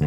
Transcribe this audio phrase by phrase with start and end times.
[0.00, 0.06] Hey,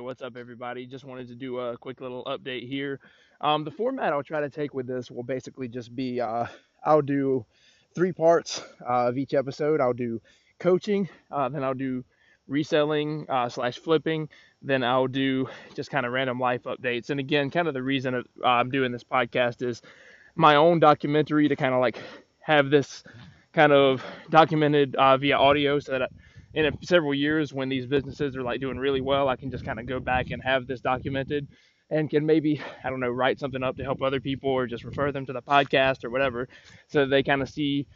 [0.00, 0.86] what's up, everybody?
[0.86, 2.98] Just wanted to do a quick little update here.
[3.40, 6.46] Um, the format I'll try to take with this will basically just be uh,
[6.84, 7.46] I'll do
[7.94, 9.80] three parts uh, of each episode.
[9.80, 10.20] I'll do
[10.58, 12.04] coaching, uh, then I'll do
[12.48, 14.30] reselling uh, slash flipping,
[14.62, 17.10] then I'll do just kind of random life updates.
[17.10, 19.80] And again, kind of the reason uh, I'm doing this podcast is
[20.34, 22.00] my own documentary to kind of like
[22.40, 23.04] have this
[23.54, 26.10] kind of documented uh, via audio so that.
[26.56, 29.64] In a, several years when these businesses are like doing really well, I can just
[29.64, 31.48] kind of go back and have this documented
[31.90, 34.84] and can maybe, I don't know, write something up to help other people or just
[34.84, 36.48] refer them to the podcast or whatever
[36.86, 37.86] so they kind of see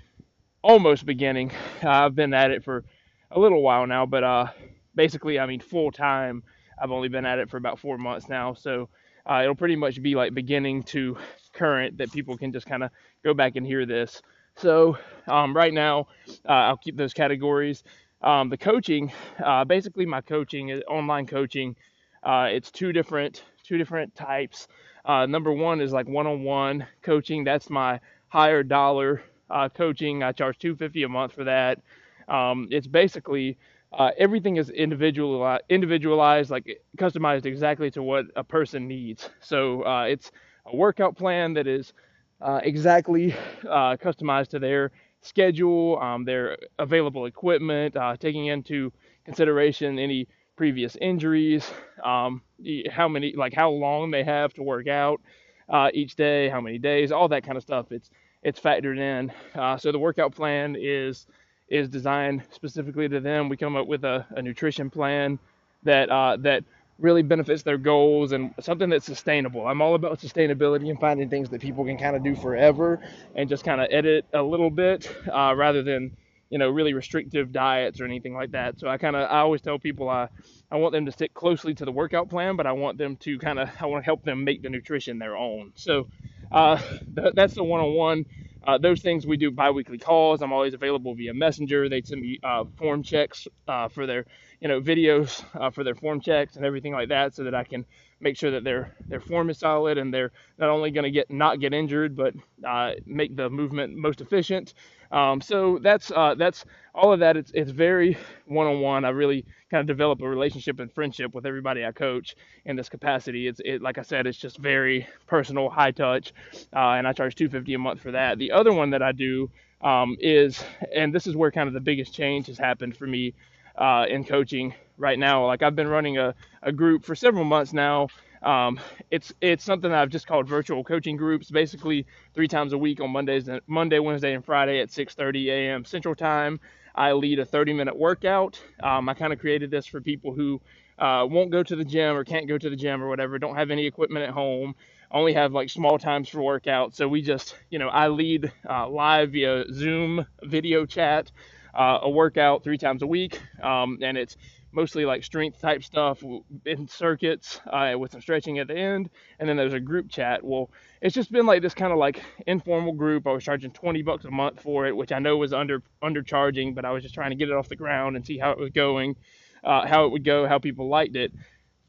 [0.63, 1.53] almost beginning.
[1.83, 2.85] Uh, I've been at it for
[3.31, 4.47] a little while now, but uh,
[4.95, 6.43] basically, I mean, full time,
[6.81, 8.55] I've only been at it for about four months now.
[8.55, 8.89] So
[9.25, 11.17] uh, it'll pretty much be like beginning to
[11.53, 12.91] current that people can just kind of
[13.25, 14.23] go back and hear this.
[14.59, 16.09] So um, right now,
[16.49, 17.85] uh, I'll keep those categories.
[18.23, 19.13] Um, the coaching,
[19.45, 21.77] uh, basically my coaching is online coaching.
[22.23, 24.67] Uh, it's two different two different types.
[25.05, 27.45] Uh, number one is like one-on-one coaching.
[27.45, 30.23] That's my higher dollar uh, coaching.
[30.23, 31.81] I charge 250 a month for that.
[32.29, 33.59] Um, it's basically
[33.93, 39.31] uh, everything is individual individualized, like customized exactly to what a person needs.
[39.41, 40.33] So it's
[40.67, 41.93] a workout plan that is
[42.43, 44.91] exactly customized to their
[45.23, 48.93] schedule, um, their available equipment, uh, taking into
[49.25, 51.71] consideration any previous injuries,
[52.05, 52.43] um,
[52.91, 55.21] how many, like how long they have to work out
[55.69, 57.93] uh, each day, how many days, all that kind of stuff.
[57.93, 58.11] It's
[58.43, 59.33] it's factored in.
[59.55, 61.27] Uh, so the workout plan is
[61.69, 63.49] is designed specifically to them.
[63.49, 65.39] We come up with a, a nutrition plan
[65.83, 66.65] that uh, that
[66.99, 69.67] really benefits their goals and something that's sustainable.
[69.67, 73.01] I'm all about sustainability and finding things that people can kind of do forever
[73.35, 76.13] and just kind of edit a little bit uh, rather than
[76.51, 78.81] you know really restrictive diets or anything like that.
[78.81, 80.29] So I kind of I always tell people I
[80.71, 83.39] I want them to stick closely to the workout plan, but I want them to
[83.39, 85.73] kind of I want to help them make the nutrition their own.
[85.77, 86.09] So
[86.51, 86.79] uh,
[87.17, 88.25] th- that's the one-on-one.
[88.67, 90.43] Uh, those things we do biweekly calls.
[90.43, 91.89] I'm always available via Messenger.
[91.89, 94.27] They send me uh, form checks uh, for their
[94.61, 97.65] you know videos uh, for their form checks and everything like that so that I
[97.65, 97.87] can
[98.21, 101.31] make sure that their their form is solid and they're not only going to get
[101.31, 102.35] not get injured but
[102.67, 104.75] uh, make the movement most efficient
[105.11, 106.65] um, so that's uh, that's
[106.95, 110.93] all of that it's it's very one-on-one I really kind of develop a relationship and
[110.93, 114.59] friendship with everybody I coach in this capacity it's it like I said it's just
[114.59, 116.33] very personal high touch
[116.75, 119.51] uh, and I charge 250 a month for that the other one that I do
[119.83, 120.63] um, is
[120.95, 123.35] and this is where kind of the biggest change has happened for me
[123.77, 125.47] uh, in coaching right now.
[125.47, 128.09] Like I've been running a, a group for several months now.
[128.43, 131.51] Um, it's it's something I've just called virtual coaching groups.
[131.51, 135.85] Basically, three times a week on Mondays, Monday, Wednesday, and Friday at 6:30 a.m.
[135.85, 136.61] Central Time.
[136.95, 138.61] I lead a 30-minute workout.
[138.83, 140.61] Um, I kind of created this for people who
[140.99, 143.57] uh, won't go to the gym or can't go to the gym or whatever, don't
[143.57, 144.75] have any equipment at home,
[145.11, 146.95] only have like small times for workout.
[146.95, 151.31] So we just, you know, I lead uh, live via Zoom video chat
[151.75, 154.37] uh, a workout three times a week, um, and it's
[154.73, 156.23] mostly like strength type stuff
[156.65, 160.45] in circuits uh, with some stretching at the end, and then there's a group chat.
[160.45, 160.71] Well,
[161.01, 163.27] it's just been like this kind of like informal group.
[163.27, 166.75] I was charging 20 bucks a month for it, which I know was under undercharging,
[166.75, 168.59] but I was just trying to get it off the ground and see how it
[168.59, 169.17] was going,
[169.65, 171.33] uh, how it would go, how people liked it.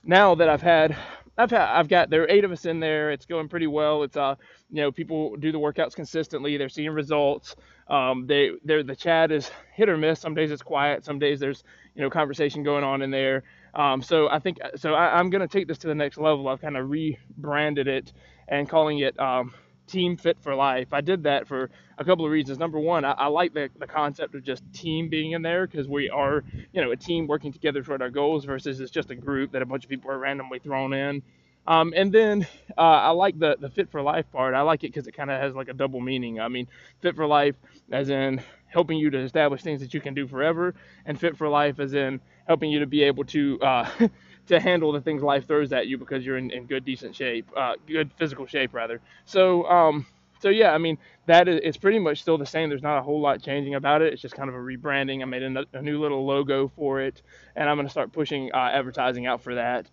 [0.03, 0.95] Now that I've had
[1.39, 3.11] I've I've got there are eight of us in there.
[3.11, 4.03] It's going pretty well.
[4.03, 4.35] It's uh
[4.69, 6.57] you know people do the workouts consistently.
[6.57, 7.55] They're seeing results.
[7.87, 10.19] Um, they they're the chat is hit or miss.
[10.19, 11.05] Some days it's quiet.
[11.05, 11.63] Some days there's
[11.95, 13.43] you know conversation going on in there.
[13.73, 16.49] Um, so I think so I, am gonna take this to the next level.
[16.49, 18.11] I've kind of rebranded it
[18.49, 19.53] and calling it um,
[19.89, 20.93] Team Fit for Life.
[20.93, 22.59] I did that for a couple of reasons.
[22.59, 25.87] Number one, I, I like the, the concept of just team being in there because
[25.87, 29.15] we are, you know, a team working together toward our goals versus it's just a
[29.15, 31.21] group that a bunch of people are randomly thrown in.
[31.67, 34.55] Um, and then uh, I like the, the fit for life part.
[34.55, 36.39] I like it because it kind of has like a double meaning.
[36.39, 36.67] I mean,
[37.01, 37.55] fit for life
[37.91, 40.75] as in helping you to establish things that you can do forever,
[41.05, 43.89] and fit for life as in helping you to be able to uh,
[44.49, 47.49] to handle the things life throws at you because you're in, in good, decent shape,
[47.55, 48.99] uh, good physical shape rather.
[49.25, 50.05] So, um,
[50.39, 50.97] so yeah, I mean
[51.27, 52.69] that is it's pretty much still the same.
[52.69, 54.13] There's not a whole lot changing about it.
[54.13, 55.21] It's just kind of a rebranding.
[55.21, 57.21] I made a, a new little logo for it,
[57.55, 59.87] and I'm going to start pushing uh, advertising out for that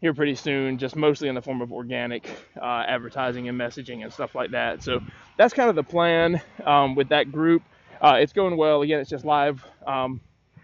[0.00, 2.26] here pretty soon, just mostly in the form of organic
[2.60, 4.82] uh, advertising and messaging and stuff like that.
[4.82, 5.00] So
[5.36, 7.62] that's kind of the plan um, with that group.
[8.00, 8.80] Uh, it's going well.
[8.80, 10.20] Again, it's just live um,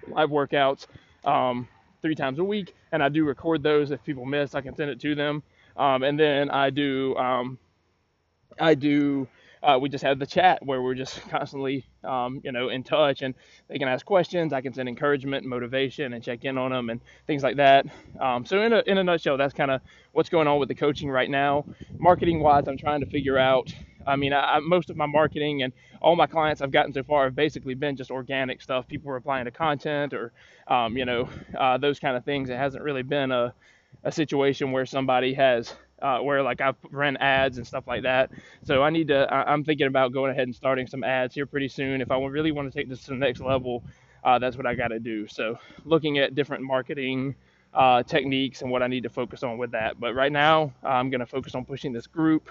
[0.08, 0.86] live workouts.
[1.24, 1.68] Um,
[2.06, 3.90] three times a week, and I do record those.
[3.90, 5.42] If people miss, I can send it to them.
[5.76, 7.58] Um, and then I do um,
[8.58, 9.28] I do
[9.62, 13.20] uh, we just have the chat where we're just constantly, um, you know, in touch,
[13.20, 13.34] and
[13.68, 14.54] they can ask questions.
[14.54, 17.84] I can send encouragement and motivation and check in on them and things like that.
[18.18, 19.82] Um, so in a in a nutshell, that's kind of
[20.12, 21.66] what's going on with the coaching right now.
[21.98, 23.74] Marketing wise, I'm trying to figure out.
[24.06, 27.24] I mean, I, most of my marketing and all my clients I've gotten so far
[27.24, 28.86] have basically been just organic stuff.
[28.86, 30.32] People replying to content or,
[30.68, 32.50] um, you know, uh, those kind of things.
[32.50, 33.52] It hasn't really been a,
[34.04, 38.30] a situation where somebody has uh, where like I've ran ads and stuff like that.
[38.64, 39.32] So I need to.
[39.32, 42.00] I, am thinking about going ahead and starting some ads here pretty soon.
[42.00, 43.82] If I really want to take this to the next level,
[44.24, 45.26] uh, that's what I got to do.
[45.26, 47.34] So looking at different marketing
[47.72, 50.00] uh, techniques and what I need to focus on with that.
[50.00, 52.48] But right now, I'm going to focus on pushing this group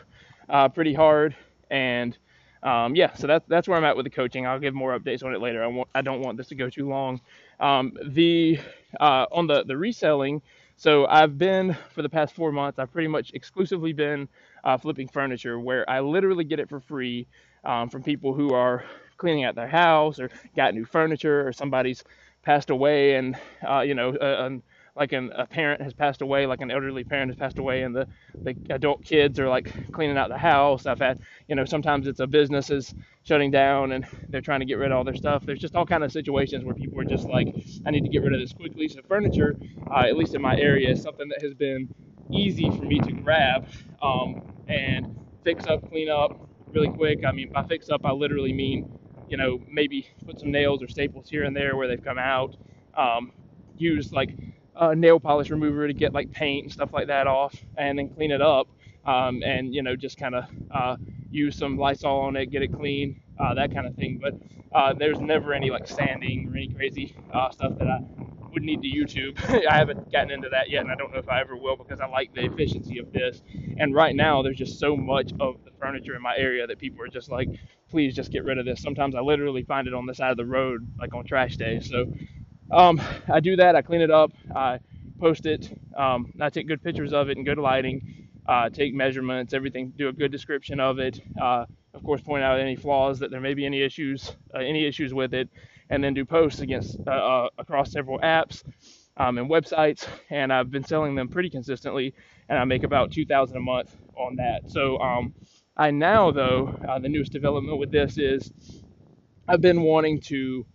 [0.49, 1.35] uh, pretty hard.
[1.69, 2.17] And
[2.63, 4.47] um, yeah, so that's that's where I'm at with the coaching.
[4.47, 5.63] I'll give more updates on it later.
[5.63, 7.21] I want I don't want this to go too long.
[7.59, 8.59] Um, the
[8.99, 10.41] uh, on the the reselling.
[10.77, 12.79] So I've been for the past four months.
[12.79, 14.27] I've pretty much exclusively been
[14.63, 17.27] uh, flipping furniture, where I literally get it for free
[17.63, 18.83] um, from people who are
[19.17, 22.03] cleaning out their house or got new furniture or somebody's
[22.43, 23.37] passed away and
[23.67, 24.49] uh, you know uh,
[24.95, 27.95] like an, a parent has passed away, like an elderly parent has passed away, and
[27.95, 28.07] the,
[28.43, 30.85] the adult kids are like cleaning out the house.
[30.85, 32.93] I've had, you know, sometimes it's a business is
[33.23, 35.45] shutting down and they're trying to get rid of all their stuff.
[35.45, 37.47] There's just all kind of situations where people are just like,
[37.85, 38.87] I need to get rid of this quickly.
[38.87, 39.57] So furniture,
[39.91, 41.89] uh, at least in my area, is something that has been
[42.31, 43.67] easy for me to grab
[44.01, 46.39] um, and fix up, clean up
[46.71, 47.25] really quick.
[47.25, 50.87] I mean, by fix up, I literally mean, you know, maybe put some nails or
[50.87, 52.55] staples here and there where they've come out.
[52.95, 53.31] Um,
[53.77, 54.29] use like
[54.75, 58.09] uh, nail polish remover to get like paint and stuff like that off, and then
[58.09, 58.67] clean it up,
[59.05, 60.97] um, and you know just kind of uh,
[61.31, 64.19] use some Lysol on it, get it clean, uh, that kind of thing.
[64.21, 64.35] But
[64.77, 67.99] uh, there's never any like sanding or any crazy uh, stuff that I
[68.51, 69.67] would need to YouTube.
[69.69, 71.99] I haven't gotten into that yet, and I don't know if I ever will because
[71.99, 73.41] I like the efficiency of this.
[73.77, 77.01] And right now, there's just so much of the furniture in my area that people
[77.03, 77.49] are just like,
[77.89, 78.81] please just get rid of this.
[78.81, 81.79] Sometimes I literally find it on the side of the road, like on trash day.
[81.79, 82.05] So
[82.71, 83.01] um,
[83.31, 83.75] I do that.
[83.75, 84.31] I clean it up.
[84.55, 84.79] I
[85.19, 85.71] post it.
[85.95, 88.29] Um, I take good pictures of it and good lighting.
[88.47, 89.93] Uh, take measurements, everything.
[89.97, 91.19] Do a good description of it.
[91.41, 94.85] Uh, of course, point out any flaws that there may be any issues, uh, any
[94.85, 95.49] issues with it,
[95.89, 98.63] and then do posts against uh, uh, across several apps
[99.17, 100.07] um, and websites.
[100.29, 102.13] And I've been selling them pretty consistently,
[102.49, 104.69] and I make about 2,000 a month on that.
[104.69, 105.33] So um,
[105.77, 108.51] I now, though, uh, the newest development with this is
[109.47, 110.65] I've been wanting to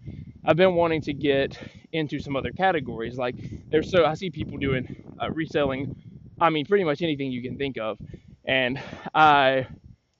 [0.45, 1.59] I've been wanting to get
[1.93, 3.17] into some other categories.
[3.19, 3.37] Like
[3.71, 5.95] there's so I see people doing uh, reselling.
[6.41, 7.99] I mean, pretty much anything you can think of,
[8.45, 8.81] and
[9.15, 9.67] I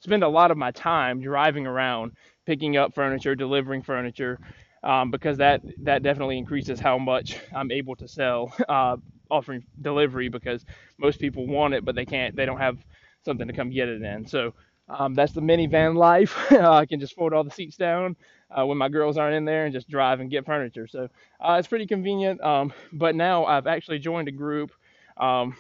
[0.01, 2.13] spend a lot of my time driving around,
[2.47, 4.39] picking up furniture, delivering furniture,
[4.83, 8.97] um, because that that definitely increases how much I'm able to sell, uh,
[9.31, 10.65] offering delivery because
[10.99, 12.37] most people want it, but they can't.
[12.37, 12.79] They don't have
[13.25, 14.27] something to come get it in.
[14.27, 14.55] So
[14.91, 16.37] um, that's the minivan life.
[16.53, 18.17] I can just fold all the seats down
[18.51, 20.87] uh, when my girls aren't in there and just drive and get furniture.
[20.87, 21.09] So
[21.41, 22.41] uh, it's pretty convenient.
[22.41, 24.73] Um, but now I've actually joined a group.
[25.17, 25.57] Um,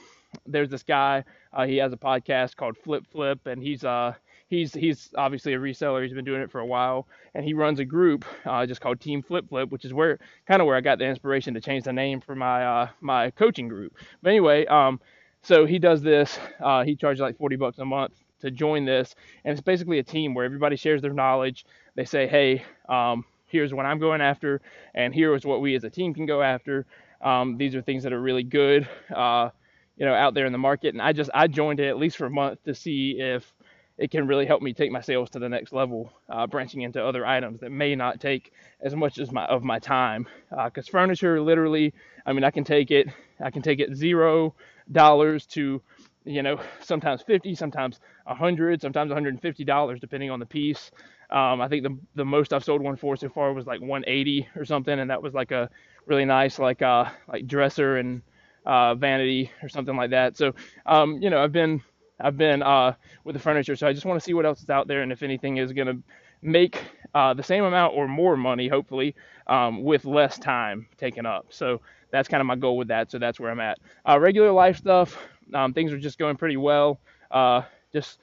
[0.47, 1.25] there's this guy.
[1.53, 4.15] Uh, he has a podcast called Flip Flip, and he's uh
[4.49, 6.03] he's he's obviously a reseller.
[6.05, 9.00] He's been doing it for a while, and he runs a group uh, just called
[9.00, 11.85] Team Flip Flip, which is where kind of where I got the inspiration to change
[11.85, 13.94] the name for my uh, my coaching group.
[14.23, 15.00] But anyway, um,
[15.43, 16.38] so he does this.
[16.61, 19.14] Uh, he charges like 40 bucks a month to join this,
[19.44, 21.64] and it's basically a team where everybody shares their knowledge.
[21.94, 24.60] They say, hey, um, here's what I'm going after,
[24.94, 26.86] and here is what we as a team can go after.
[27.20, 29.50] Um, these are things that are really good, uh,
[29.96, 30.94] you know, out there in the market.
[30.94, 33.53] And I just I joined it at least for a month to see if
[33.98, 37.05] it can really help me take my sales to the next level, uh, branching into
[37.05, 40.26] other items that may not take as much as my of my time.
[40.48, 41.93] Because uh, furniture, literally,
[42.24, 44.55] I mean, I can take it, I can take it zero
[44.91, 45.82] dollars to
[46.24, 50.91] you know, sometimes 50, sometimes 100, sometimes 150 dollars, depending on the piece.
[51.31, 54.48] Um, I think the the most I've sold one for so far was like 180
[54.56, 55.70] or something, and that was like a
[56.06, 58.22] really nice like uh like dresser and
[58.67, 60.36] uh, vanity or something like that.
[60.36, 60.55] So
[60.86, 61.82] um, you know, I've been
[62.20, 64.70] I've been uh, with the furniture, so I just want to see what else is
[64.70, 65.94] out there and if anything is gonna
[66.43, 66.82] make
[67.15, 69.15] uh, the same amount or more money, hopefully,
[69.46, 71.46] um, with less time taken up.
[71.50, 73.10] So that's kind of my goal with that.
[73.10, 73.79] So that's where I'm at.
[74.08, 75.17] Uh, regular life stuff,
[75.54, 77.00] um, things are just going pretty well.
[77.30, 78.19] Uh, just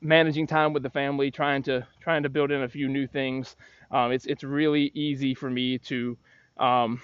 [0.00, 3.56] managing time with the family, trying to trying to build in a few new things.
[3.90, 6.16] Um, it's it's really easy for me to
[6.58, 7.00] um,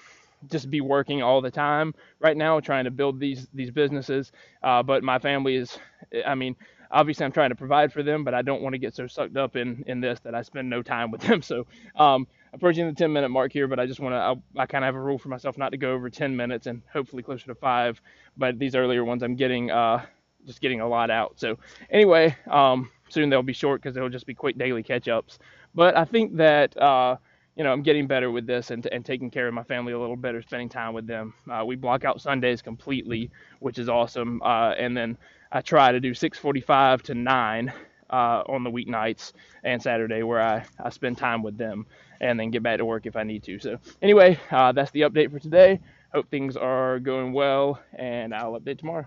[0.51, 4.33] just be working all the time right now, trying to build these these businesses.
[4.63, 5.79] Uh, but my family is,
[6.27, 6.57] I mean,
[6.91, 9.37] obviously I'm trying to provide for them, but I don't want to get so sucked
[9.37, 11.43] up in in this that I spend no time with them.
[11.51, 11.67] So
[11.97, 14.17] um, approaching the 10 minute mark here, but I just want to,
[14.59, 16.67] I, I kind of have a rule for myself not to go over 10 minutes
[16.67, 18.01] and hopefully closer to five.
[18.37, 20.05] But these earlier ones, I'm getting, uh,
[20.47, 21.41] just getting a lot out.
[21.41, 21.59] So
[21.91, 25.39] anyway, um, soon they'll be short because they'll just be quick daily catch ups.
[25.75, 27.17] But I think that uh,
[27.61, 30.01] you know I'm getting better with this and, and taking care of my family a
[30.01, 31.35] little better, spending time with them.
[31.47, 34.41] Uh, we block out Sundays completely, which is awesome.
[34.41, 35.19] Uh, and then
[35.53, 37.73] I try to do 6:45 to 9
[38.09, 38.15] uh,
[38.49, 41.85] on the weeknights and Saturday where I, I spend time with them
[42.23, 43.59] and then get back to work if I need to.
[43.59, 45.81] So anyway, uh, that's the update for today.
[46.15, 49.05] Hope things are going well, and I'll update tomorrow.